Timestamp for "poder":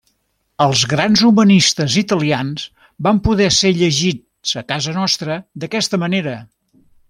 3.29-3.51